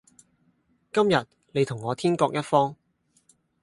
[0.91, 2.75] 今日你同我天各一方